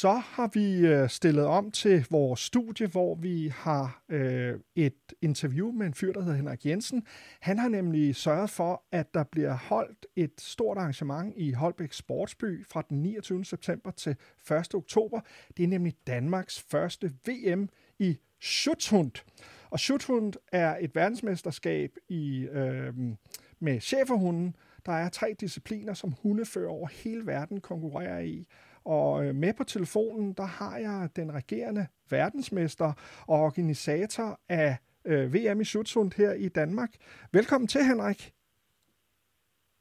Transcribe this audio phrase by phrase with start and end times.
[0.00, 5.72] Så har vi øh, stillet om til vores studie, hvor vi har øh, et interview
[5.72, 7.06] med en fyr, der hedder Henrik Jensen.
[7.40, 12.66] Han har nemlig sørget for, at der bliver holdt et stort arrangement i Holbæk Sportsby
[12.66, 13.44] fra den 29.
[13.44, 14.16] september til
[14.50, 14.74] 1.
[14.74, 15.20] oktober.
[15.56, 19.12] Det er nemlig Danmarks første VM i Schutzhund.
[19.70, 22.94] Og Schutzhund er et verdensmesterskab i, øh,
[23.58, 24.56] med cheferhunden.
[24.86, 28.46] Der er tre discipliner, som hundefører over hele verden konkurrerer i.
[28.84, 32.92] Og øh, med på telefonen, der har jeg den regerende verdensmester
[33.26, 36.90] og organisator af øh, VM i Schutzhund her i Danmark.
[37.32, 38.32] Velkommen til, Henrik.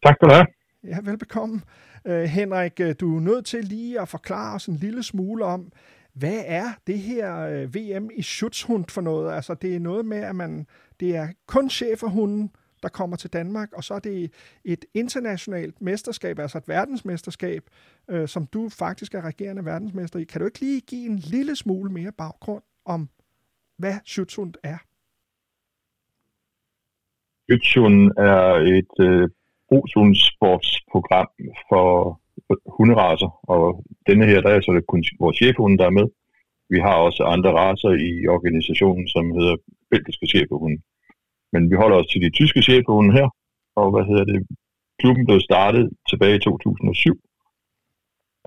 [0.04, 0.48] Tak skal du have.
[0.84, 1.62] Ja, velbekomme.
[2.06, 5.72] Øh, Henrik, du er nødt til lige at forklare os en lille smule om,
[6.14, 9.34] hvad er det her øh, VM i Schutzhund for noget?
[9.34, 10.68] Altså, det er noget med, at man,
[11.00, 12.52] det er kun cheferhunden,
[12.84, 14.32] der kommer til Danmark, og så er det
[14.66, 17.64] et internationalt mesterskab, altså et verdensmesterskab,
[18.10, 20.24] øh, som du faktisk er regerende verdensmester i.
[20.24, 23.10] Kan du ikke lige give en lille smule mere baggrund om,
[23.78, 24.78] hvad Schutzhund er?
[27.44, 28.44] Schutzhund er
[28.78, 29.30] et øh,
[29.70, 31.30] brugshundsportsprogram
[31.70, 32.20] for
[32.78, 36.08] hunderaser, og denne her, der er så det kun vores chefhunde, der er med.
[36.70, 39.56] Vi har også andre raser i organisationen, som hedder
[39.90, 40.82] belgiske chefhunde.
[41.54, 43.28] Men vi holder os til de tyske chefhunde her,
[43.76, 44.48] og hvad hedder det,
[45.00, 47.20] klubben blev startet tilbage i 2007,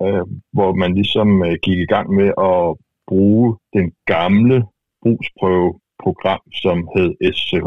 [0.03, 4.67] øh, hvor man ligesom øh, gik i gang med at bruge den gamle
[5.03, 7.67] brugsprøveprogram, som hed SCH,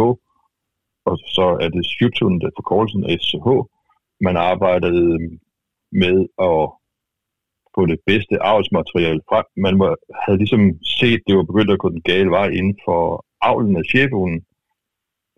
[1.10, 3.48] og så er det Schutzhund, der forkortelsen SCH.
[4.22, 5.40] Man arbejdede
[5.92, 6.18] med
[6.50, 6.62] at
[7.76, 9.46] få det bedste avlsmateriale frem.
[9.66, 10.64] Man var, havde ligesom
[11.00, 14.42] set, at det var begyndt at gå den gale vej inden for avlen af chefhunden,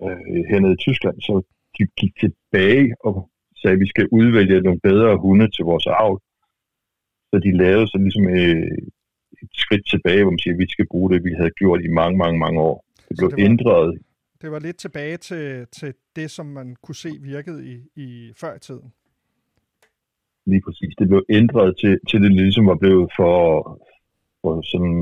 [0.03, 1.34] øh, hernede i Tyskland, så
[1.78, 6.20] de gik tilbage og sagde, at vi skal udvælge nogle bedre hunde til vores avl.
[7.30, 8.78] Så de lavede så ligesom øh,
[9.42, 11.88] et skridt tilbage, hvor man siger, at vi skal bruge det, vi havde gjort i
[11.88, 12.86] mange, mange, mange år.
[13.09, 14.00] Det blev det var, ændret.
[14.42, 18.55] Det var lidt tilbage til, til det, som man kunne se virkede i, i før
[18.55, 18.94] i tiden.
[20.45, 20.95] Lige præcis.
[21.00, 23.36] Det blev ændret til, til det ligesom var blevet for,
[24.42, 24.98] for sådan,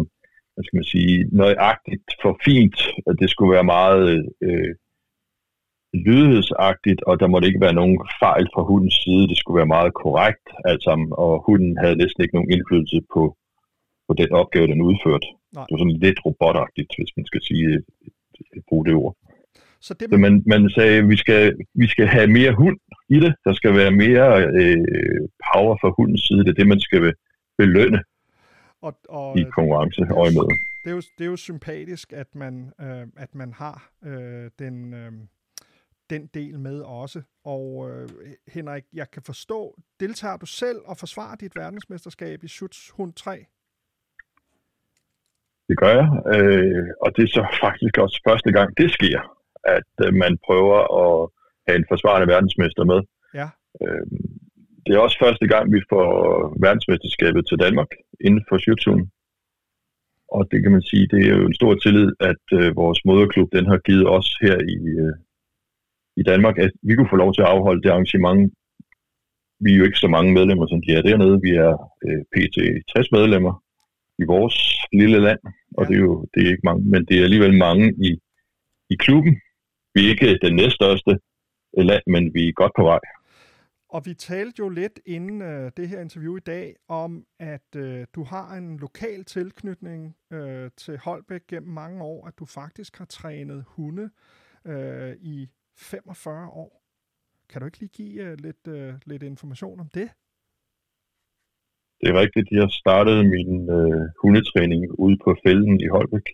[0.53, 2.77] hvad skal man sige, nøjagtigt for fint,
[3.07, 4.75] at det skulle være meget øh,
[6.07, 9.27] lydighedsagtigt, og der måtte ikke være nogen fejl fra hundens side.
[9.31, 13.23] Det skulle være meget korrekt alt sammen, og hunden havde næsten ikke nogen indflydelse på,
[14.07, 15.27] på den opgave, den udførte.
[15.27, 15.63] Nej.
[15.65, 17.83] Det var sådan lidt robotagtigt, hvis man skal sige,
[18.69, 19.15] bruge det ord.
[19.81, 20.09] Så, det...
[20.11, 21.41] Så man, man sagde, at vi skal,
[21.73, 22.77] vi skal have mere hund
[23.09, 23.35] i det.
[23.45, 24.27] Der skal være mere
[24.59, 26.39] øh, power fra hundens side.
[26.45, 27.13] Det er det, man skal
[27.57, 27.99] belønne
[28.81, 30.31] og, og, i konkurrence og i
[30.83, 34.93] Det er, jo, det er jo sympatisk, at man, øh, at man har øh, den,
[34.93, 35.11] øh,
[36.09, 37.21] den del med også.
[37.43, 38.09] Og øh,
[38.47, 42.49] Henrik, jeg kan forstå, deltager du selv og forsvarer dit verdensmesterskab i
[42.97, 43.45] Hund 3?
[45.69, 49.19] Det gør jeg, øh, og det er så faktisk også første gang, det sker,
[49.63, 51.29] at øh, man prøver at
[51.67, 52.99] have en forsvarende verdensmester med.
[53.39, 53.49] Ja.
[53.81, 54.05] Øh,
[54.85, 56.07] det er også første gang, vi får
[56.65, 57.91] verdensmesterskabet til Danmark
[58.27, 59.09] inden for Sjøtsun.
[60.35, 63.49] Og det kan man sige, det er jo en stor tillid, at øh, vores moderklub
[63.57, 65.15] den har givet os her i, øh,
[66.17, 68.53] i Danmark, at vi kunne få lov til at afholde det arrangement.
[69.59, 71.41] Vi er jo ikke så mange medlemmer, som de er dernede.
[71.41, 71.73] Vi er
[72.07, 72.57] øh, pt.
[72.95, 73.53] 60 medlemmer
[74.19, 74.55] i vores
[74.93, 75.39] lille land,
[75.77, 75.87] og ja.
[75.87, 78.19] det er jo det er ikke mange, men det er alligevel mange i,
[78.89, 79.33] i klubben.
[79.93, 81.13] Vi er ikke den næststørste
[81.77, 82.99] land, men vi er godt på vej.
[83.89, 88.05] Og vi talte jo lidt inden øh, det her interview i dag om, at øh,
[88.15, 93.05] du har en lokal tilknytning øh, til Holbæk gennem mange år, at du faktisk har
[93.05, 94.09] trænet hunde
[94.65, 96.81] øh, i 45 år.
[97.49, 100.09] Kan du ikke lige give uh, lidt, uh, lidt information om det?
[102.01, 102.47] Det er rigtigt.
[102.51, 106.27] Jeg startede min uh, hundetræning ude på fælden i Holbæk,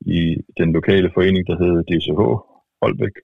[0.00, 0.20] i
[0.58, 2.20] den lokale forening, der hedder DCH
[2.82, 3.16] Holbæk,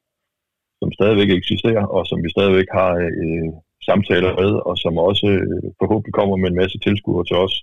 [0.81, 2.93] som stadigvæk eksisterer, og som vi stadigvæk har
[3.25, 7.55] uh, samtaler med, og som også uh, forhåbentlig kommer med en masse tilskuere til os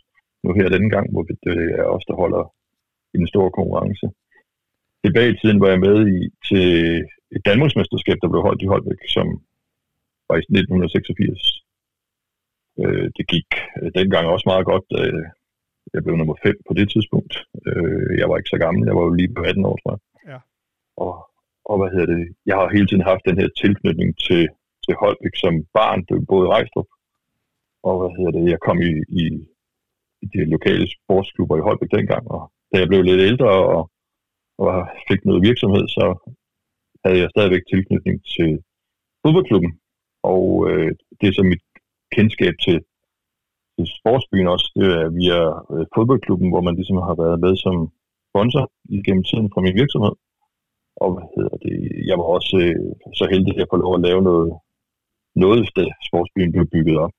[0.43, 1.37] nu her denne gang, hvor det
[1.79, 2.43] er os, der holder
[3.13, 4.05] i den store konkurrence.
[5.03, 6.19] Tilbage i tiden var jeg med i
[6.49, 6.67] til
[7.35, 9.27] et Danmarksmesterskab, der blev holdt i Holbæk, som
[10.27, 11.63] var i 1986.
[12.81, 13.49] Øh, det gik
[13.79, 14.87] øh, dengang også meget godt.
[15.01, 15.23] Øh,
[15.93, 17.33] jeg blev nummer 5 på det tidspunkt.
[17.67, 20.01] Øh, jeg var ikke så gammel, jeg var jo lige på 18 år, tror jeg.
[20.31, 20.39] Ja.
[21.05, 21.13] Og,
[21.69, 22.21] og hvad hedder det?
[22.49, 24.43] Jeg har hele tiden haft den her tilknytning til,
[24.85, 26.89] til Holbæk som barn, det både Rejstrup.
[27.87, 28.51] Og hvad hedder det?
[28.53, 29.23] Jeg kom i, i,
[30.23, 33.83] i de lokale sportsklubber i Holbæk dengang, og da jeg blev lidt ældre og,
[34.63, 34.73] og
[35.09, 36.05] fik noget virksomhed, så
[37.05, 38.49] havde jeg stadigvæk tilknytning til
[39.23, 39.71] fodboldklubben,
[40.33, 40.91] og øh,
[41.21, 41.63] det er så mit
[42.15, 42.77] kendskab til,
[43.75, 45.39] til sportsbyen også, det er via
[45.73, 47.75] øh, fodboldklubben, hvor man ligesom har været med som
[48.31, 50.15] sponsor igennem tiden fra min virksomhed.
[51.03, 51.75] Og hvad hedder det,
[52.09, 54.49] jeg var også øh, så heldig at få lov at lave noget,
[55.35, 57.13] noget da sportsbyen blev bygget op.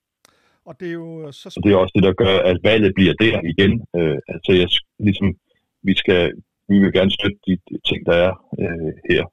[0.68, 1.54] Og det er jo så...
[1.56, 3.72] Og det er også det, der gør, at valget bliver der igen.
[3.96, 4.68] Øh, altså, jeg,
[5.06, 5.28] ligesom,
[5.82, 6.32] vi skal,
[6.68, 7.58] vi vil gerne støtte de
[7.88, 8.32] ting, der er
[8.62, 9.24] øh, her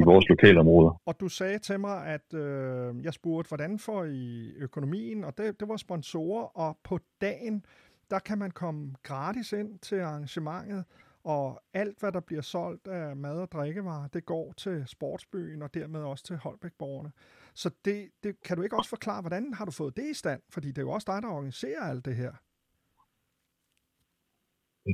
[0.00, 1.00] i vores lokalområder.
[1.06, 5.24] Og du sagde til mig, at øh, jeg spurgte, hvordan får I økonomien?
[5.24, 7.64] Og det, det var sponsorer, og på dagen,
[8.10, 10.84] der kan man komme gratis ind til arrangementet,
[11.24, 15.74] og alt, hvad der bliver solgt af mad og drikkevarer, det går til sportsbyen og
[15.74, 17.12] dermed også til Holbækborgerne.
[17.54, 20.42] Så det, det, kan du ikke også forklare, hvordan har du fået det i stand?
[20.50, 22.32] Fordi det er jo også dig, der organiserer alt det her.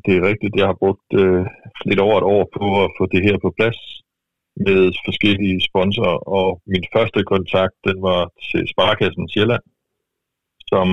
[0.06, 0.56] Det er rigtigt.
[0.56, 1.46] Jeg har brugt øh,
[1.84, 4.05] lidt over et år på at få det her på plads
[4.64, 9.64] med forskellige sponsorer, og min første kontakt, den var til Sparkassen Sjælland,
[10.72, 10.86] som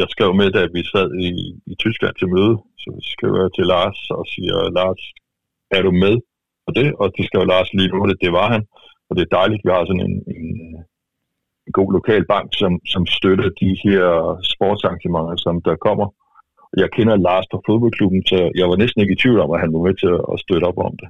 [0.00, 1.30] jeg skrev med, da vi sad i,
[1.72, 2.54] i Tyskland til møde.
[2.82, 5.02] Så skrev skriver til Lars og siger, Lars,
[5.76, 6.14] er du med
[6.66, 6.88] på det?
[7.00, 8.62] Og det skrev Lars lige nu, det, det var han.
[9.08, 10.48] Og det er dejligt, at vi har sådan en, en,
[11.66, 14.06] en god lokal bank, som, som støtter de her
[14.52, 16.08] sportsarrangementer, som der kommer.
[16.82, 19.72] Jeg kender Lars fra fodboldklubben, så jeg var næsten ikke i tvivl om, at han
[19.74, 21.08] var med til at støtte op om det.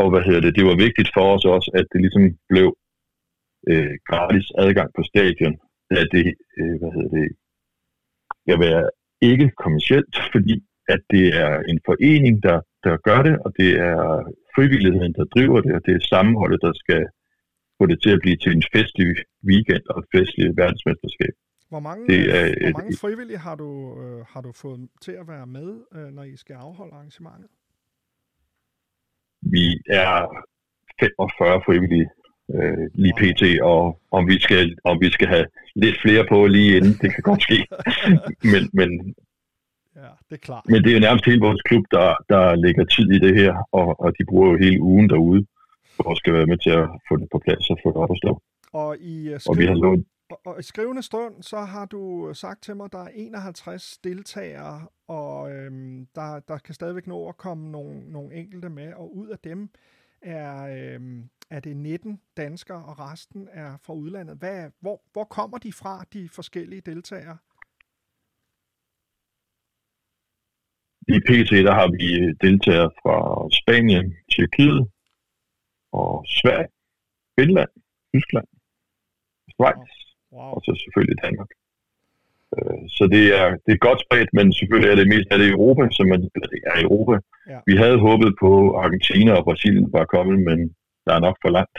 [0.00, 2.68] Og hvad hedder det, det var vigtigt for os også, at det ligesom blev
[3.70, 5.54] øh, gratis adgang på stadion.
[5.90, 6.26] At det,
[6.58, 7.28] øh, hvad hedder det,
[8.42, 8.84] skal være
[9.30, 10.54] ikke kommercielt, fordi
[10.94, 13.98] at det er en forening, der, der gør det, og det er
[14.56, 17.02] frivilligheden, der driver det, og det er sammenholdet, der skal
[17.78, 19.06] få det til at blive til en festlig
[19.50, 21.34] weekend og et festligt verdensmesterskab.
[21.72, 23.70] Hvor mange, det er, hvor mange frivillige har du,
[24.02, 27.50] øh, har du fået til at være med, øh, når I skal afholde arrangementet?
[29.42, 30.12] Vi er
[31.00, 32.08] 45 frivillige
[32.54, 36.76] øh, lige pt, og om vi, skal, om vi skal have lidt flere på lige
[36.76, 37.58] inden, det kan godt ske.
[38.52, 39.14] men, men,
[39.96, 40.64] ja, det er klart.
[40.68, 43.52] men det er jo nærmest hele vores klub, der, der lægger tid i det her,
[43.72, 45.46] og, og de bruger jo hele ugen derude,
[45.96, 48.10] for at skal være med til at få det på plads og få det op
[48.10, 48.42] at stå.
[48.72, 49.50] Og i, uh, skriv...
[49.50, 52.84] og vi har lånt og, og i skrivende stund, så har du sagt til mig,
[52.84, 58.12] at der er 51 deltagere, og øhm, der, der kan stadigvæk nå at komme nogle,
[58.12, 59.70] nogle enkelte med, og ud af dem
[60.22, 64.38] er, øhm, er det 19 danskere, og resten er fra udlandet.
[64.38, 67.38] Hvad, hvor, hvor kommer de fra, de forskellige deltagere?
[71.08, 73.16] I PT der har vi deltagere fra
[73.60, 74.82] Spanien, Tjekkiet
[75.92, 76.68] og Sverige,
[77.38, 77.72] Finland,
[78.14, 78.48] Tyskland,
[79.52, 79.92] Schweiz,
[80.32, 80.54] wow.
[80.54, 81.50] og så selvfølgelig Danmark.
[82.56, 85.46] Øh, så det er, det er godt spredt, men selvfølgelig er det mest af det
[85.48, 86.20] i Europa, som man,
[86.52, 87.14] det er i Europa.
[87.52, 87.58] Ja.
[87.70, 88.50] Vi havde håbet på
[88.84, 90.58] Argentina og Brasilien var kommet, men
[91.06, 91.78] der er nok for langt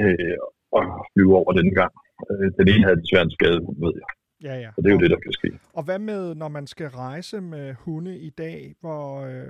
[0.00, 0.36] øh,
[0.78, 0.82] at
[1.12, 1.92] flyve over den gang.
[2.30, 4.08] Øh, den ene havde desværre en skade, ved jeg.
[4.42, 4.70] Ja, ja.
[4.76, 5.58] Og det er jo det, der kan ske.
[5.72, 9.44] Og hvad med, når man skal rejse med hunde i dag, hvor øh,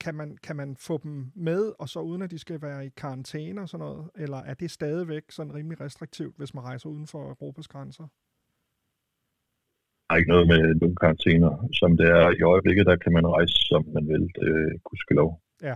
[0.00, 2.88] kan, man, kan man få dem med, og så uden at de skal være i
[2.96, 4.10] karantæne og sådan noget?
[4.18, 8.04] Eller er det stadigvæk sådan rimelig restriktivt, hvis man rejser uden for Europas grænser?
[10.10, 11.68] Er ikke noget med karantæner.
[11.72, 14.70] Som det er i øjeblikket, der kan man rejse, som man vil, øh,
[15.10, 15.42] lov.
[15.62, 15.74] Ja,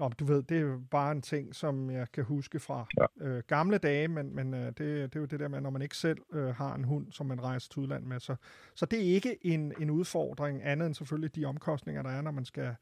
[0.00, 3.26] Nå, du ved, det er jo bare en ting, som jeg kan huske fra ja.
[3.26, 5.82] øh, gamle dage, men, men øh, det, det er jo det der med, når man
[5.82, 8.20] ikke selv øh, har en hund, som man rejser til udlandet med.
[8.20, 8.36] Så,
[8.74, 12.30] så det er ikke en, en udfordring, andet end selvfølgelig de omkostninger, der er, når
[12.30, 12.74] man skal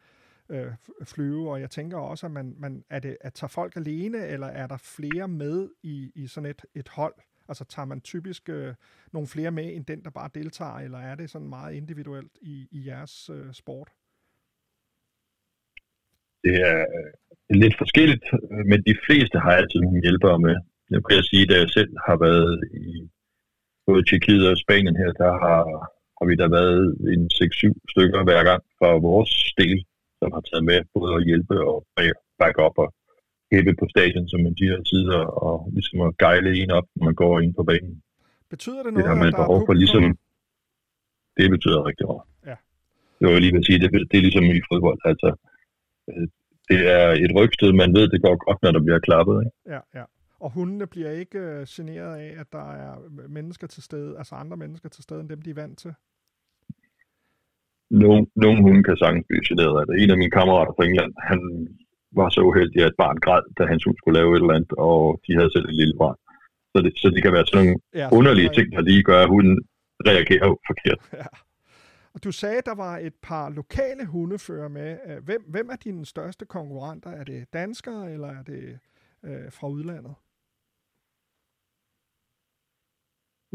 [0.49, 0.73] øh,
[1.05, 1.51] flyve.
[1.51, 4.67] Og jeg tænker også, at man, man er det, at tager folk alene, eller er
[4.67, 7.15] der flere med i, i sådan et, et hold?
[7.49, 8.75] Altså tager man typisk øh,
[9.13, 12.69] nogle flere med, end den, der bare deltager, eller er det sådan meget individuelt i,
[12.71, 13.89] i jeres øh, sport?
[16.45, 17.11] det er øh,
[17.63, 20.57] lidt forskelligt, øh, men de fleste har altid nogle hjælpere med.
[20.91, 22.55] Jeg kan sige, at jeg selv har været
[22.87, 22.87] i
[23.87, 25.63] både Tjekkiet og Spanien her, der har,
[26.19, 26.83] har vi der været
[27.15, 29.79] en 6-7 stykker hver gang fra vores del,
[30.19, 31.77] som har taget med både at hjælpe og
[32.41, 32.89] back op og
[33.53, 37.15] hæppe på stadion, som man siger tider, og ligesom at gejle en op, når man
[37.15, 38.03] går ind på banen.
[38.51, 40.05] Betyder det noget, det har man at der behov for, ligesom,
[41.37, 42.25] Det betyder rigtig meget.
[42.51, 42.57] Ja.
[43.19, 45.01] Det var lige vil sige, det, det er ligesom i fodbold.
[45.05, 45.29] Altså,
[46.09, 46.29] Øh,
[46.69, 49.37] det er et rygsted, man ved, det går godt, når der bliver klappet.
[49.45, 49.75] Ikke?
[49.75, 50.05] Ja, ja.
[50.41, 52.95] Og hundene bliver ikke øh, generet af, at der er
[53.29, 55.93] mennesker til stede, altså andre mennesker til stede, end dem, de er vant til?
[57.91, 60.03] Nogle, nogle hunde kan sagtens blive generet af det.
[60.03, 61.41] En af mine kammerater fra England, han
[62.13, 65.21] var så uheldig, at barn græd, da hans hund skulle lave et eller andet, og
[65.27, 66.17] de havde selv et lille barn.
[66.73, 69.29] Så det, så det kan være sådan nogle ja, underlige ting, der lige gør, at
[69.29, 69.59] hunden
[70.07, 71.01] reagerer forkert.
[71.13, 71.27] Ja.
[72.15, 74.97] Og du sagde, at der var et par lokale hundefører med.
[75.23, 77.11] Hvem, hvem er dine største konkurrenter?
[77.11, 78.79] Er det danskere, eller er det
[79.25, 80.15] øh, fra udlandet?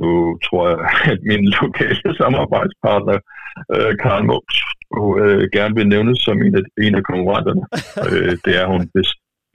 [0.03, 0.11] Nu
[0.45, 0.79] tror jeg,
[1.11, 3.17] at min lokale samarbejdspartner,
[3.75, 4.57] øh, Karen Munch,
[5.21, 7.63] øh, gerne vil nævnes som en af, en af konkurrenterne.
[8.07, 8.81] øh, det er hun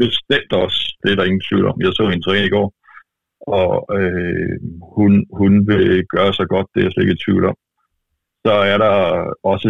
[0.03, 0.81] bestemt også.
[1.03, 1.81] Det er der ingen tvivl om.
[1.81, 2.69] Jeg så en træning i går,
[3.59, 4.57] og øh,
[4.97, 7.57] hun, hun vil gøre sig godt, det er jeg slet ikke i tvivl om.
[8.47, 8.95] Så er der
[9.53, 9.69] også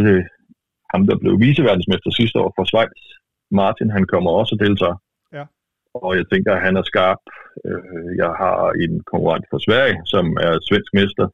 [0.92, 3.02] ham, der blev viceverdensmester sidste år for Schweiz.
[3.60, 4.98] Martin, han kommer også og deltager.
[6.04, 7.22] Og jeg tænker, at han er skarp.
[7.68, 11.26] Øh, jeg har en konkurrent fra Sverige, som er svensk mester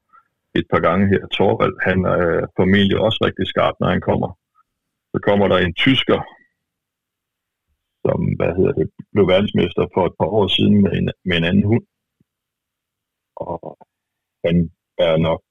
[0.59, 1.23] et par gange her.
[1.27, 4.31] Torvald, han er formentlig også rigtig skarp, når han kommer.
[5.13, 6.21] Så kommer der en tysker,
[8.05, 11.45] som hvad hedder det, blev verdensmester for et par år siden med en, med en
[11.51, 11.85] anden hund.
[13.37, 13.79] Og
[14.45, 14.57] han
[14.99, 15.43] er nok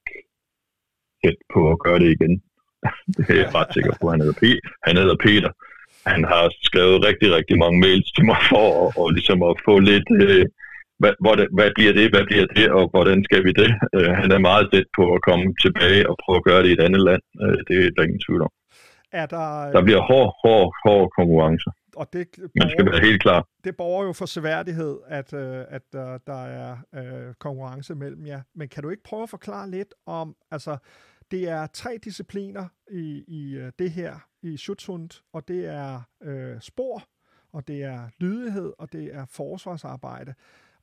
[1.24, 2.34] tæt på at gøre det igen.
[3.15, 4.10] det er jeg ret sikker på.
[4.10, 5.51] Han hedder, P- han hedder Peter.
[6.12, 9.74] Han har skrevet rigtig, rigtig mange mails til mig for at, og ligesom at få
[9.79, 10.45] lidt, øh,
[11.01, 13.72] hvad, hvordan, hvad bliver det, hvad bliver det, og hvordan skal vi det?
[13.95, 16.74] Øh, han er meget tæt på at komme tilbage og prøve at gøre det i
[16.77, 17.22] et andet land.
[17.43, 18.51] Øh, det er der ingen tvivl om.
[19.12, 21.69] Er der, Der bliver hård, hård, hård konkurrence.
[21.95, 22.27] og det,
[22.62, 23.48] Man skal være helt klar.
[23.63, 28.41] det borger jo for seværdighed, at, øh, at øh, der er øh, konkurrence mellem jer.
[28.55, 30.77] Men kan du ikke prøve at forklare lidt om, altså,
[31.32, 36.62] det er tre discipliner i, i øh, det her, i Schutzhund, og det er øh,
[36.62, 37.03] spor,
[37.51, 40.34] og det er lydighed, og det er forsvarsarbejde.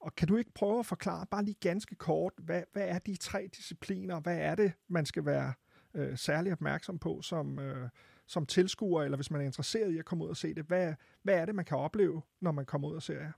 [0.00, 3.16] Og kan du ikke prøve at forklare, bare lige ganske kort, hvad, hvad er de
[3.16, 4.20] tre discipliner?
[4.20, 5.52] Hvad er det, man skal være
[5.94, 7.88] øh, særlig opmærksom på som, øh,
[8.26, 10.64] som tilskuer, eller hvis man er interesseret i at komme ud og se det?
[10.64, 13.32] Hvad, hvad er det, man kan opleve, når man kommer ud og ser jer?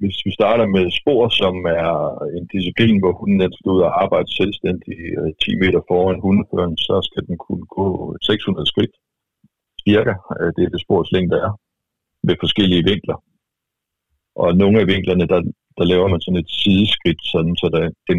[0.00, 1.90] Hvis vi starter med spor, som er
[2.36, 6.76] en disciplin, hvor hunden den skal ud og arbejde selvstændigt øh, 10 meter foran hundeføren,
[6.86, 7.86] så skal den kunne gå
[8.22, 8.94] 600 skridt
[9.84, 10.14] cirka.
[10.38, 11.52] Øh, Det er det spors længde er,
[12.26, 13.18] med forskellige vinkler.
[14.42, 15.40] Og nogle af vinklerne, der,
[15.78, 18.18] der laver man sådan et sideskridt, sådan, så der, den,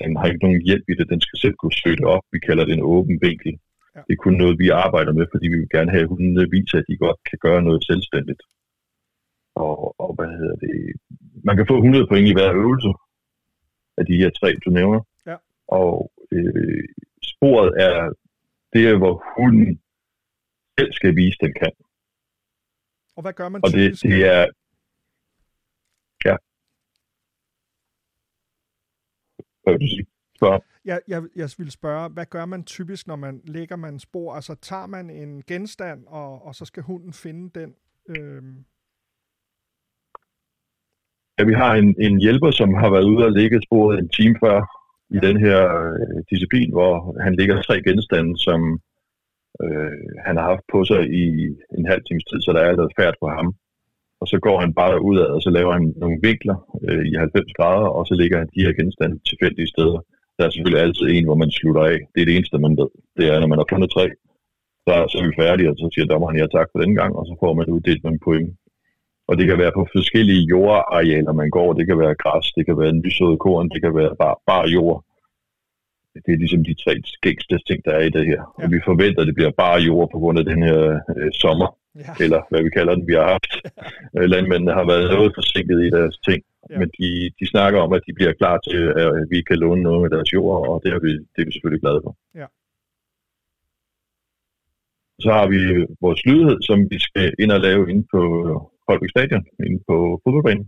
[0.00, 1.06] den har ikke nogen hjælp i det.
[1.12, 2.24] Den skal selv kunne støtte op.
[2.34, 3.52] Vi kalder det en åben vinkel.
[3.94, 4.00] Ja.
[4.06, 6.78] Det er kun noget, vi arbejder med, fordi vi vil gerne have, at hundene viser,
[6.78, 8.42] at de godt kan gøre noget selvstændigt.
[9.54, 10.96] Og, og hvad hedder det?
[11.44, 12.90] Man kan få 100 point i hver øvelse
[13.98, 15.00] af de her tre, du nævner.
[15.26, 15.36] Ja.
[15.68, 16.84] Og øh,
[17.22, 18.12] sporet er
[18.72, 19.80] det, hvor hunden
[20.78, 21.72] selv skal vise, den kan.
[23.16, 24.02] Og hvad gør man Og det, typisk?
[24.02, 24.46] det er...
[26.24, 26.36] Ja.
[29.62, 30.06] Hvad vil du sige?
[30.36, 30.64] Spørg.
[30.84, 34.34] Jeg, jeg, jeg vil spørge, hvad gør man typisk, når man lægger man spor?
[34.34, 37.74] Altså tager man en genstand, og, og så skal hunden finde den?
[38.08, 38.64] Øhm,
[41.38, 44.36] Ja, vi har en, en hjælper, som har været ude og ligge sporet en time
[44.44, 44.58] før
[45.16, 46.92] i den her øh, disciplin, hvor
[47.24, 48.60] han ligger tre genstande, som
[49.64, 51.24] øh, han har haft på sig i
[51.78, 53.48] en halv times tid, så der er altså allerede færd på ham.
[54.20, 56.58] Og så går han bare udad, og så laver han nogle vinkler
[56.88, 59.98] øh, i 90 grader, og så ligger han de her genstande tilfældige steder.
[60.36, 61.98] Der er selvfølgelig altid en, hvor man slutter af.
[62.12, 62.90] Det er det eneste, man ved.
[63.18, 64.06] Det er, når man har fundet tre,
[64.86, 67.24] så, så er vi færdige, og så siger dommeren ja tak for den gang, og
[67.28, 68.50] så får man uddelt nogle point.
[69.28, 71.72] Og det kan være på forskellige jordarealer, man går.
[71.72, 75.04] Det kan være græs, det kan være lysåret korn, det kan være bare, bare jord.
[76.26, 78.40] Det er ligesom de tre skængste ting, der er i det her.
[78.42, 78.58] Ja.
[78.58, 78.64] Ja.
[78.64, 80.80] Og vi forventer, at det bliver bare jord på grund af den her
[81.16, 83.52] øh, sommer, ja, eller hvad vi kalder den, vi har haft.
[84.16, 86.74] Øh, Landmændene har været noget forsinket i deres ting, Ja.
[86.74, 86.78] ja.
[86.80, 87.08] men de,
[87.40, 90.32] de snakker om, at de bliver klar til, at vi kan låne noget af deres
[90.32, 92.16] jord, og det er vi, det er vi selvfølgelig glade for.
[92.40, 92.46] Ja.
[95.24, 95.58] Så har vi
[96.00, 98.20] vores lydighed, som vi skal ind og lave inde på
[98.88, 100.66] Holbæk Stadion, inde på fodboldbanen.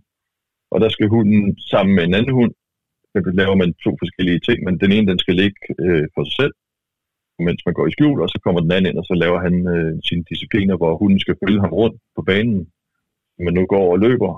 [0.72, 2.52] Og der skal hunden sammen med en anden hund,
[3.14, 6.34] der laver man to forskellige ting, men den ene den skal ligge øh, for sig
[6.40, 6.54] selv,
[7.46, 9.54] mens man går i skjul, og så kommer den anden ind, og så laver han
[9.74, 12.60] øh, sine discipliner, hvor hunden skal følge ham rundt på banen,
[13.44, 14.32] men nu går og løber,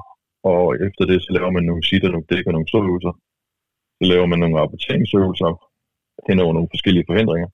[0.53, 3.15] og efter det, så laver man nogle sitter, nogle dæk og nogle ståøvelser.
[3.99, 5.51] Så laver man nogle rapporteringsøvelser
[6.29, 7.49] hen over nogle forskellige forhindringer.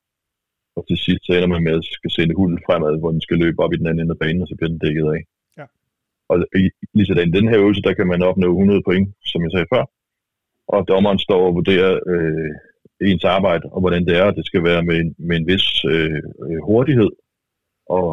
[0.77, 3.39] Og til sidst så ender man med at skal sende hunden fremad, hvor den skal
[3.39, 5.23] løbe op i den anden ende af banen, og så bliver den dækket af.
[6.33, 6.37] Og
[6.95, 9.85] lige sådan den her øvelse, der kan man opnå 100 point, som jeg sagde før.
[10.75, 12.53] Og dommeren står og vurderer øh,
[13.09, 14.31] ens arbejde, og hvordan det er.
[14.31, 16.23] Det skal være med en, med en vis øh,
[16.69, 17.11] hurtighed,
[17.99, 18.09] og,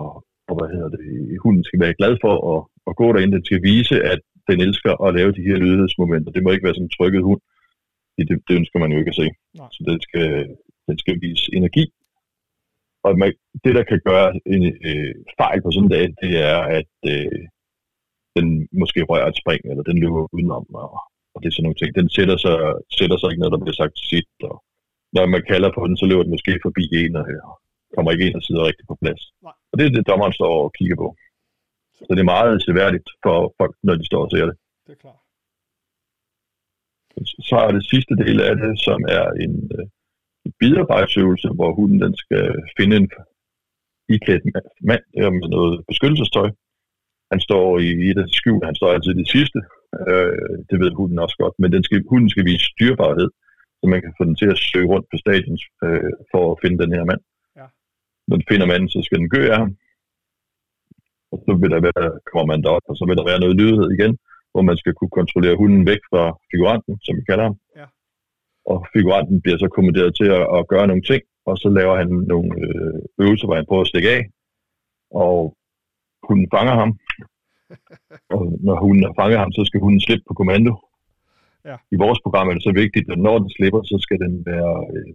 [0.49, 1.03] og hvad hedder det,
[1.43, 3.31] hunden skal være glad for at, at gå derind.
[3.37, 6.31] Den skal vise, at den elsker at lave de her lydighedsmomenter.
[6.31, 7.41] Det må ikke være sådan en trykket hund.
[8.17, 9.27] Det, det, det ønsker man jo ikke at se.
[9.59, 9.69] Nej.
[9.75, 10.29] Så den skal,
[10.87, 11.85] den skal vise energi.
[13.03, 13.33] Og man,
[13.63, 17.41] det, der kan gøre en øh, fejl på sådan en dag, det er, at øh,
[18.37, 18.47] den
[18.81, 20.89] måske rører et spring, eller den løber udenom, og,
[21.33, 21.91] og det er sådan nogle ting.
[21.99, 22.55] Den sætter sig,
[22.99, 24.55] sætter sig ikke, når der bliver sagt sit, og
[25.15, 27.41] når man kalder på den, så løber den måske forbi en, og øh,
[27.95, 29.21] kommer ikke ind og sidder rigtig på plads.
[29.47, 29.55] Nej.
[29.71, 31.09] Og det er det, dommeren står og kigger på.
[32.05, 34.55] Så det er meget seværdigt for folk, når de står og ser det.
[34.87, 35.21] det er klart.
[37.49, 39.85] Så er det sidste del af det, som er en, øh,
[40.45, 42.45] en bidarbejdssøvelse, hvor hunden den skal
[42.77, 43.09] finde en
[44.15, 44.43] iklædt
[44.89, 46.49] mand med noget beskyttelsestøj.
[47.31, 49.59] Han står i et af skjul, han står altid i det sidste.
[50.09, 53.29] Øh, det ved hunden også godt, men den skal, hunden skal vise styrbarhed,
[53.79, 56.77] så man kan få den til at søge rundt på stadion øh, for at finde
[56.83, 57.21] den her mand.
[57.59, 57.67] Ja.
[58.27, 59.71] Når den finder manden, så skal den gø af ham.
[61.31, 63.87] Og så vil der være, kommer man derop, og så vil der være noget lydighed
[63.97, 64.13] igen,
[64.51, 67.57] hvor man skal kunne kontrollere hunden væk fra figuranten, som vi kalder ham.
[67.79, 67.85] Ja.
[68.71, 72.09] Og figuranten bliver så kommanderet til at, at gøre nogle ting, og så laver han
[72.33, 74.23] nogle øh, øvelser, hvor han prøver at stikke af,
[75.25, 75.55] og
[76.29, 76.91] hunden fanger ham.
[78.35, 80.73] og når hunden har fanget ham, så skal hunden slippe på kommando.
[81.69, 81.75] Ja.
[81.93, 84.73] I vores program er det så vigtigt, at når den slipper, så skal den være
[84.95, 85.13] øh,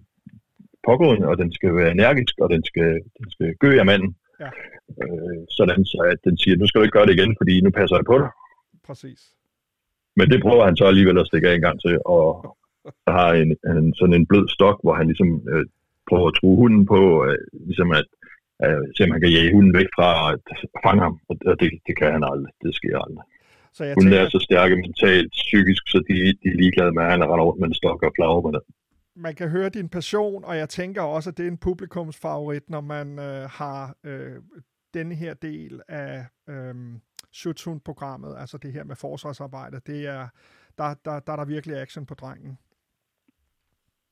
[0.88, 4.11] pågående, og den skal være energisk, og den skal, den skal gø af manden.
[4.42, 4.50] Ja.
[5.02, 7.71] Øh, sådan så, at den siger, nu skal du ikke gøre det igen, fordi nu
[7.71, 8.30] passer jeg på dig.
[8.88, 9.21] Præcis.
[10.18, 12.56] Men det prøver han så alligevel at stikke af en gang til, og
[13.06, 15.66] der har en, en, sådan en blød stok, hvor han ligesom øh,
[16.09, 18.06] prøver at true hunden på, øh, ligesom at
[18.64, 20.40] øh, se om han kan jage hunden væk fra at
[20.84, 22.52] fange ham, og det, det kan han aldrig.
[22.62, 23.25] Det sker aldrig.
[23.76, 27.02] Så jeg Hun tænker, er så stærke mentalt, psykisk, så de, de er ligeglade med,
[27.02, 28.62] at han render rundt med en stok og flager på det.
[29.16, 32.80] Man kan høre din passion, og jeg tænker også, at det er en publikumsfavorit, når
[32.80, 34.37] man øh, har øh,
[34.94, 36.75] denne her del af øh,
[37.32, 39.80] Schutzhund-programmet, altså det her med forsvarsarbejde.
[39.87, 40.28] Det er,
[40.78, 42.58] der, der, der er der virkelig action på drengen.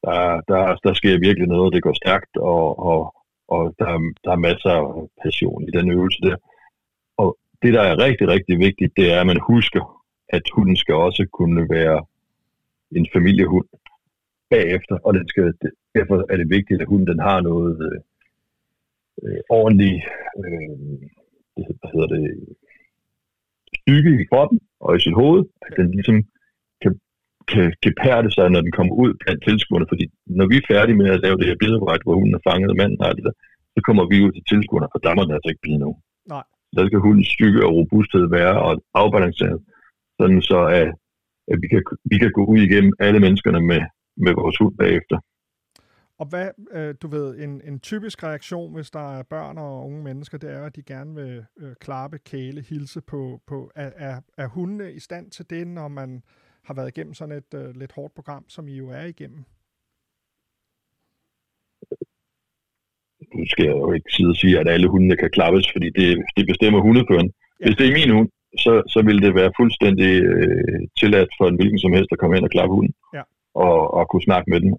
[0.05, 3.15] Der, der, der sker virkelig noget, det går stærkt, og, og,
[3.55, 3.87] og der,
[4.25, 6.37] der er masser af passion i den øvelse der.
[7.63, 11.27] Det, der er rigtig, rigtig vigtigt, det er, at man husker, at hunden skal også
[11.33, 12.05] kunne være
[12.99, 13.69] en familiehund
[14.51, 15.55] bagefter, og den skal,
[15.95, 17.99] derfor er det vigtigt, at hunden den har noget øh,
[19.23, 20.05] øh ordentligt,
[20.39, 20.79] øh,
[21.55, 22.25] hvad hedder det,
[23.81, 26.25] stykke i kroppen og i sit hoved, at den ligesom
[27.53, 30.05] kan, pærte sig, når den kommer ud blandt tilskuerne, fordi
[30.39, 32.77] når vi er færdige med at lave det her billedarbejde, hvor hunden er fanget og
[32.81, 33.35] manden har det der,
[33.75, 35.99] så kommer vi ud til tilskuerne, for der må den altså ikke blive nogen.
[36.35, 36.45] Nej
[36.77, 39.61] der skal hundens styrke og robusthed være og afbalanceret,
[40.21, 40.89] sådan så at,
[41.53, 43.83] at vi, kan, vi kan gå ud igennem alle menneskerne med,
[44.17, 45.19] med vores hund bagefter.
[46.19, 50.03] Og hvad, øh, du ved, en, en typisk reaktion, hvis der er børn og unge
[50.03, 54.21] mennesker, det er, at de gerne vil øh, klappe, kæle, hilse på, på er, er,
[54.37, 56.23] er hundene i stand til det, når man
[56.65, 59.45] har været igennem sådan et øh, lidt hårdt program, som I jo er igennem?
[63.35, 66.09] nu skal jeg jo ikke sidde og sige, at alle hundene kan klappes, fordi det,
[66.37, 67.29] det bestemmer hundeføren.
[67.61, 67.65] Ja.
[67.65, 68.29] Hvis det er min hund,
[68.65, 72.37] så, så vil det være fuldstændig øh, tilladt for en hvilken som helst at komme
[72.37, 73.23] ind og klappe hunden, ja.
[73.55, 74.73] og, og kunne snakke med den.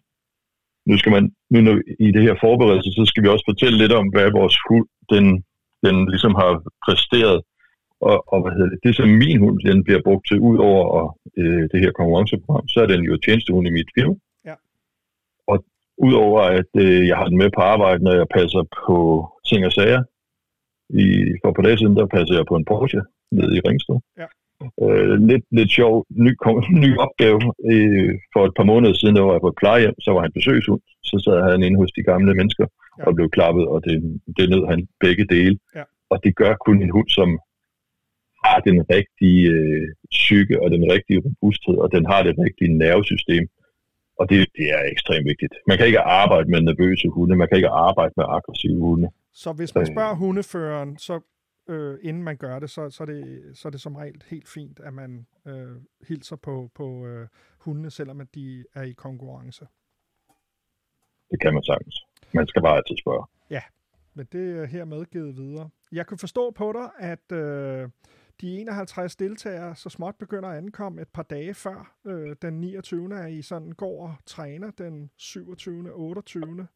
[0.90, 1.76] Nu skal man, nu når,
[2.08, 5.26] i det her forberedelse, så skal vi også fortælle lidt om, hvad vores hund, den,
[5.86, 6.52] den ligesom har
[6.86, 7.38] præsteret,
[8.10, 11.18] og, og hvad hedder det, det som min hund den bliver brugt til, ud over
[11.38, 14.16] øh, det her konkurrenceprogram, så er den jo tjenestehund i mit firma.
[15.98, 18.98] Udover at øh, jeg har den med på arbejde, når jeg passer på
[19.50, 20.04] ting og sager.
[20.90, 21.06] I,
[21.42, 23.98] for på dage siden, der passer jeg på en Porsche nede i Ringsted.
[24.22, 24.28] Ja.
[24.86, 26.32] Øh, lidt, lidt sjov ny,
[26.86, 27.40] ny opgave.
[27.72, 30.32] Øh, for et par måneder siden, der var jeg på et plejehjem, så var han
[30.38, 30.82] besøgshund.
[31.10, 32.66] Så sad han inde hos de gamle mennesker
[33.00, 33.04] ja.
[33.08, 33.96] og blev klappet, og det,
[34.38, 35.58] det nød han begge dele.
[35.76, 35.84] Ja.
[36.10, 37.30] Og det gør kun en hund, som
[38.46, 43.50] har den rigtige øh, psyke og den rigtige robusthed, og den har det rigtige nervesystem
[44.20, 45.54] og det, det er ekstremt vigtigt.
[45.68, 49.10] Man kan ikke arbejde med nervøse hunde, man kan ikke arbejde med aggressive hunde.
[49.34, 51.20] Så hvis man spørger hundeføreren, så
[51.70, 54.48] øh, inden man gør det, så, så, er det, så er det som regel helt
[54.48, 55.76] fint, at man øh,
[56.08, 57.28] hilser på, på øh,
[57.60, 59.66] hundene, selvom de er i konkurrence.
[61.32, 62.06] Det kan man sagtens.
[62.34, 63.26] Man skal bare altid spørge.
[63.50, 63.62] Ja,
[64.14, 65.70] men det er hermed givet videre.
[65.92, 67.90] Jeg kan forstå på dig, at øh,
[68.44, 73.16] de 51 deltagere så småt begynder at ankomme et par dage før øh, den 29.
[73.16, 75.92] er I sådan går og træner den 27.
[75.94, 76.68] 28.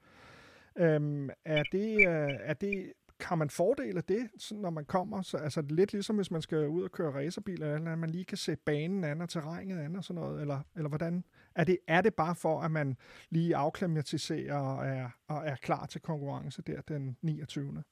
[0.78, 5.22] Øhm, er, det, øh, er det, kan man fordele det, når man kommer?
[5.22, 8.26] Så, altså lidt ligesom hvis man skal ud og køre racerbil, eller at man lige
[8.26, 11.24] kan se banen an og terrænet an og sådan noget, eller, eller hvordan?
[11.56, 12.98] Er det, er det bare for, at man
[13.30, 17.84] lige afklimatiserer og er, og er klar til konkurrence der den 29.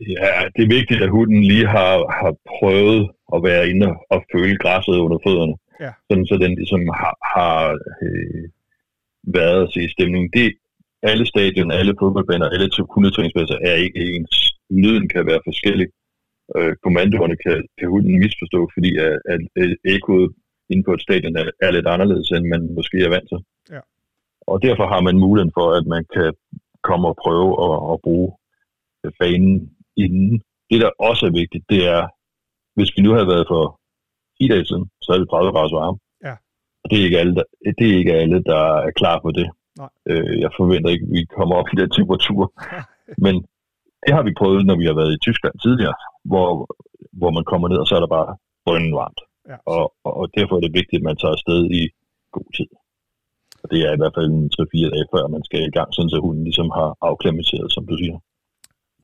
[0.00, 4.58] Ja, det er vigtigt, at hunden lige har, har prøvet at være inde og føle
[4.58, 5.56] græsset under fødderne.
[5.80, 5.92] Ja.
[6.10, 8.44] Sådan, så den ligesom har, har øh,
[9.22, 10.30] været at se stemningen.
[10.32, 10.56] Det,
[11.02, 14.54] alle stadion, alle fodboldbaner, alle hundetræningspladser er ikke ens.
[14.70, 15.88] Lyden kan være forskellig.
[16.56, 20.32] Øh, kommandoerne kan, kan hunden misforstå, fordi at, at, at ekoet
[20.70, 23.40] inde på et stadion er, er lidt anderledes, end man måske er vant til.
[23.70, 23.80] Ja.
[24.40, 26.32] Og derfor har man muligheden for, at man kan
[26.82, 28.32] komme og prøve at, at bruge
[29.18, 29.70] banen
[30.04, 30.42] inden.
[30.70, 32.02] Det, der også er vigtigt, det er,
[32.76, 33.62] hvis vi nu havde været for
[34.40, 35.98] 10 dage siden, så er det 30 grader varme.
[36.26, 36.34] Ja.
[36.82, 37.44] Og det er ikke alle, der,
[37.78, 39.48] det er, ikke alle, der er klar på det.
[39.82, 39.90] Nej.
[40.10, 42.42] Øh, jeg forventer ikke, at vi kommer op i den temperatur.
[43.24, 43.34] Men
[44.04, 45.96] det har vi prøvet, når vi har været i Tyskland tidligere,
[46.30, 46.48] hvor,
[47.20, 49.20] hvor man kommer ned, og så er der bare brønden varmt.
[49.50, 49.56] Ja.
[49.74, 51.82] Og, og, og derfor er det vigtigt, at man tager afsted i
[52.36, 52.70] god tid.
[53.62, 56.12] Og det er i hvert fald en 3-4 dage før, man skal i gang, sådan
[56.14, 58.16] så hunden ligesom har afklimatiseret, som du siger.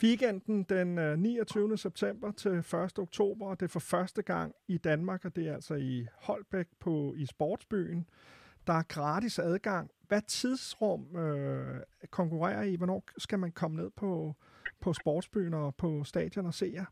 [0.03, 1.77] Weekenden den øh, 29.
[1.77, 2.99] september til 1.
[2.99, 6.67] oktober, og det er for første gang i Danmark, og det er altså i Holbæk
[6.81, 8.07] på, i Sportsbyen.
[8.67, 9.91] Der er gratis adgang.
[10.09, 11.81] Hvad tidsrum øh,
[12.11, 12.75] konkurrerer I?
[12.75, 14.35] Hvornår skal man komme ned på,
[14.81, 16.85] på Sportsbyen og på stadion og se jer?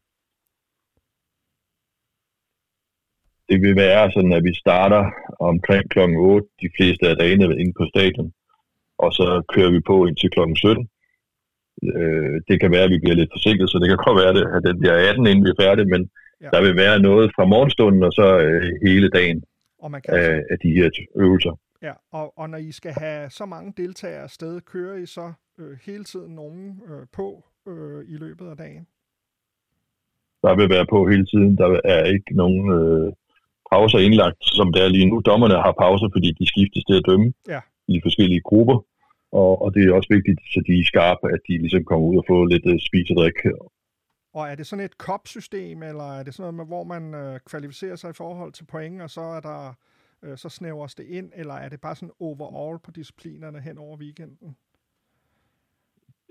[3.49, 5.11] Det vil være sådan, at vi starter
[5.41, 5.99] omkring kl.
[5.99, 8.33] 8, de fleste af dagene inde på stadion,
[8.99, 10.41] og så kører vi på indtil kl.
[10.55, 10.89] 17.
[11.83, 14.63] Øh, det kan være, at vi bliver lidt forsinket, så det kan godt være, at
[14.69, 16.11] den bliver 18, inden vi er færdige, men
[16.43, 16.49] ja.
[16.53, 19.45] der vil være noget fra morgenstunden og så øh, hele dagen
[19.79, 21.59] Og man kan af, af de her øvelser.
[21.83, 25.79] Ja, og, og når I skal have så mange deltagere afsted, kører I så øh,
[25.87, 28.87] hele tiden nogen øh, på øh, i løbet af dagen?
[30.43, 31.59] Der vil være på hele tiden.
[31.59, 33.13] Der er ikke nogen øh,
[33.73, 35.23] pauser indlagt, som det er lige nu.
[35.31, 37.61] Dommerne har pauser, fordi de skiftes til at dømme Ja.
[37.89, 38.77] i forskellige grupper.
[39.33, 42.17] Og, og det er også vigtigt, så de er skarpe, at de ligesom kommer ud
[42.17, 43.39] og får lidt øh, spis og drik.
[44.35, 47.41] Og er det sådan et COP-system, eller er det sådan noget, med, hvor man øh,
[47.51, 49.75] kvalificerer sig i forhold til point, og så er der
[50.23, 53.97] øh, så snævres det ind, eller er det bare sådan overall på disciplinerne hen over
[53.97, 54.57] weekenden?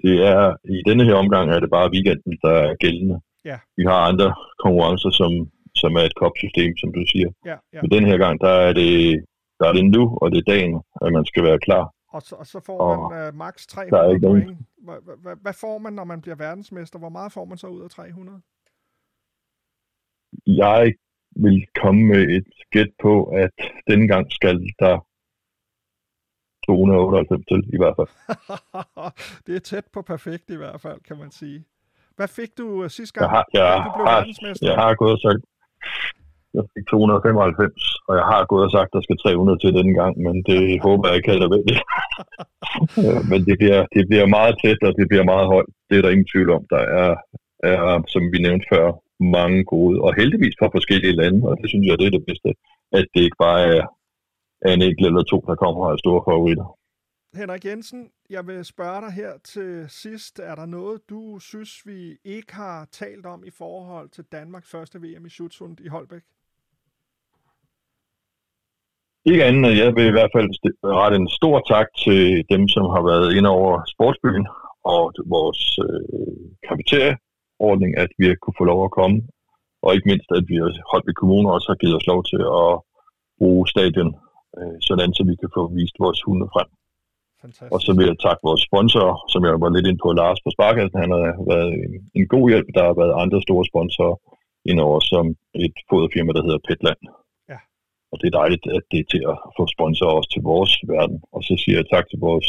[0.03, 3.21] Det er, I denne her omgang er det bare weekenden, der er gældende.
[3.45, 3.57] Ja.
[3.77, 5.31] Vi har andre konkurrencer, som,
[5.75, 7.29] som er et kopsystem, som du siger.
[7.45, 7.81] Ja, ja.
[7.81, 9.25] Men den her gang, der er det,
[9.59, 11.93] der er det nu, og det er dagen, at man skal være klar.
[12.11, 15.41] Og så, og så får Og man øh, maks der er 300 ikke nogen- point.
[15.41, 16.99] Hvad, får man, når man bliver verdensmester?
[16.99, 18.41] Hvor meget får man så ud af 300?
[20.47, 20.93] Jeg
[21.35, 23.51] vil komme med et gæt på, at
[23.89, 25.07] denne gang skal der
[26.65, 28.11] 298 til, i hvert fald.
[29.45, 31.65] det er tæt på perfekt i hvert fald, kan man sige.
[32.15, 34.67] Hvad fik du øh, sidste gang, Jeg har, jeg, du blev har, verdensmester?
[34.67, 35.41] jeg har gået sagt,
[36.57, 40.13] jeg fik 295, og jeg har gået og sagt, der skal 300 til denne gang,
[40.25, 41.81] men det håber jeg ikke er nødvendigt.
[43.03, 45.71] Øh, men det bliver, det bliver meget tæt, og det bliver meget højt.
[45.87, 46.63] Det er der ingen tvivl om.
[46.73, 47.11] Der er,
[47.71, 48.85] er, som vi nævnte før,
[49.37, 52.49] mange gode, og heldigvis fra forskellige lande, og det synes jeg, det er det bedste,
[52.97, 53.83] at det ikke bare er,
[54.65, 56.67] er en enkelt eller to, der kommer af store favoritter.
[57.35, 60.39] Henrik Jensen, jeg vil spørge dig her til sidst.
[60.39, 64.99] Er der noget, du synes, vi ikke har talt om i forhold til Danmarks første
[65.01, 66.21] VM i Schutzhund i Holbæk?
[69.25, 70.49] Ikke andet, jeg vil i hvert fald
[70.99, 72.21] rette en stor tak til
[72.53, 74.47] dem, som har været inde over sportsbyen
[74.93, 75.01] og
[75.35, 79.17] vores øh, kafeterieordning, at vi kunne få lov at komme.
[79.83, 82.41] Og ikke mindst, at vi har holdt ved kommunen også har givet os lov til
[82.61, 82.71] at
[83.39, 84.11] bruge stadion,
[84.57, 86.69] øh, sådan så vi kan få vist vores hunde frem.
[87.41, 87.73] Fantastisk.
[87.73, 90.49] Og så vil jeg takke vores sponsorer, som jeg var lidt ind på, Lars på
[90.55, 91.03] Sparkassen.
[91.03, 91.21] Han har
[91.53, 92.67] været en, en god hjælp.
[92.77, 94.17] Der har været andre store sponsorer
[94.71, 95.25] indover, som
[95.65, 97.01] et foderfirma, der hedder Petland.
[98.11, 101.17] Og det er dejligt, at det er til at få sponsorer også til vores verden.
[101.35, 102.47] Og så siger jeg tak til vores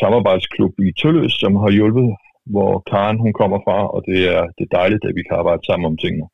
[0.00, 2.08] samarbejdsklub i Tølløs, som har hjulpet,
[2.52, 5.62] hvor Karen hun kommer fra, og det er, det er dejligt, at vi kan arbejde
[5.66, 6.26] sammen om tingene.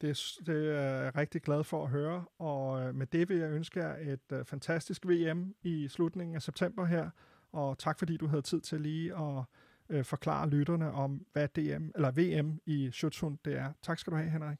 [0.00, 0.10] Det,
[0.46, 3.80] det er jeg rigtig glad for at høre, og øh, med det vil jeg ønske
[3.80, 7.10] jer et øh, fantastisk VM i slutningen af september her,
[7.52, 9.44] og tak fordi du havde tid til lige at
[9.88, 13.72] øh, forklare lytterne om, hvad DM, eller VM i Schutzhund det er.
[13.82, 14.58] Tak skal du have, Henrik.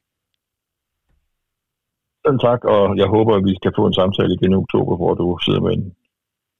[2.26, 5.14] Selv tak, og jeg håber, at vi skal få en samtale igen i oktober, hvor
[5.14, 5.84] du sidder med en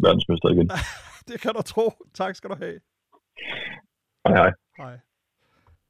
[0.05, 0.69] verdensmester igen.
[1.29, 1.85] Det kan du tro.
[2.15, 2.79] Tak skal du have.
[4.27, 4.51] Hej hej.
[4.83, 4.95] Hej.